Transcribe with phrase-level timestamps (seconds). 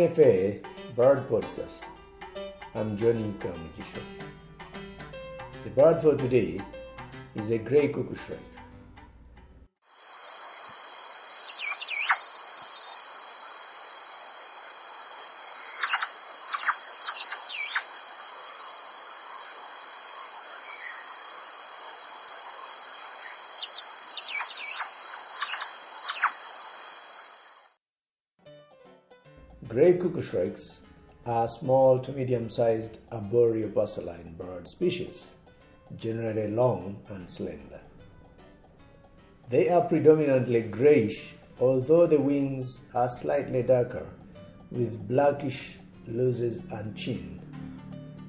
[0.00, 0.64] NFA
[0.96, 1.80] Bird Podcast.
[2.74, 4.02] I'm Johnny Kamugisha.
[5.62, 6.58] The bird for today
[7.34, 8.59] is a gray cuckoo shrike.
[29.70, 30.80] Gray cuckoo shrikes
[31.24, 35.22] are small to medium-sized arboreal passerine bird species,
[35.94, 37.80] generally long and slender.
[39.48, 44.08] They are predominantly grayish, although the wings are slightly darker,
[44.72, 47.40] with blackish lores and chin,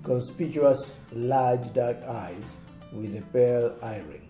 [0.03, 2.59] conspicuous large dark eyes
[2.93, 4.29] with a pale eye ring.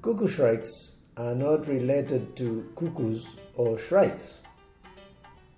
[0.00, 4.40] Cuckoo shrikes are not related to cuckoos or shrikes.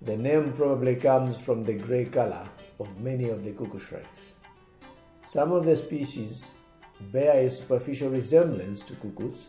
[0.05, 2.47] The name probably comes from the gray color
[2.79, 4.33] of many of the cuckoo shrikes.
[5.25, 6.53] Some of the species
[7.11, 9.47] bear a superficial resemblance to cuckoos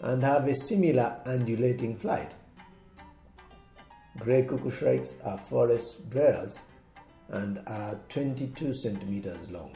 [0.00, 2.34] and have a similar undulating flight.
[4.18, 6.58] Gray cuckoo shrikes are forest dwellers
[7.28, 9.70] and are 22 centimeters long.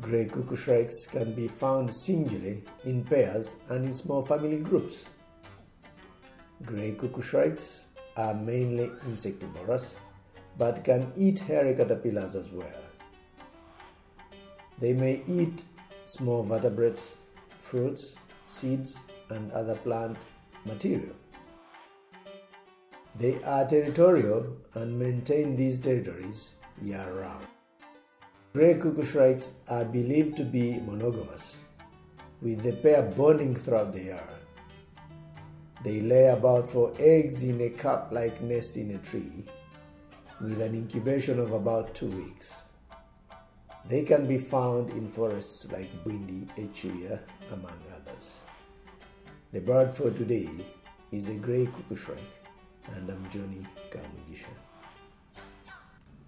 [0.00, 4.96] Gray cuckoo shrikes can be found singly, in pairs, and in small family groups.
[6.64, 7.84] Gray cuckoo shrikes
[8.16, 9.94] are mainly insectivorous
[10.58, 12.82] but can eat hairy caterpillars as well.
[14.78, 15.64] They may eat
[16.04, 17.16] small vertebrates,
[17.60, 18.14] fruits,
[18.46, 20.16] seeds, and other plant
[20.66, 21.16] material.
[23.18, 27.46] They are territorial and maintain these territories year round.
[28.52, 31.56] Grey cuckoo shrikes are believed to be monogamous,
[32.40, 34.28] with the pair bonding throughout the year.
[35.84, 39.44] They lay about four eggs in a cup like nest in a tree
[40.40, 42.52] with an incubation of about two weeks.
[43.88, 47.18] They can be found in forests like Bwindi, Echuya,
[47.52, 48.38] among others.
[49.52, 50.48] The bird for today
[51.10, 52.46] is a grey cuckoo shrike,
[52.94, 54.54] and I'm Johnny Kamugisha.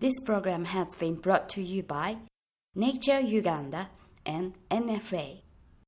[0.01, 2.17] This program has been brought to you by
[2.75, 3.89] Nature Uganda
[4.27, 5.44] and NFA.